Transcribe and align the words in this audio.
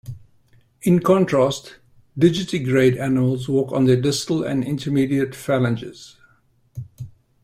In 0.81 0.99
contrast, 1.01 1.77
digitigrade 2.17 2.99
animals 2.99 3.47
walk 3.47 3.71
on 3.71 3.85
their 3.85 4.01
distal 4.01 4.43
and 4.43 4.63
intermediate 4.63 5.35
phalanges. 5.35 6.17